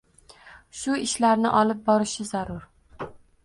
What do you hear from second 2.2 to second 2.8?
zarur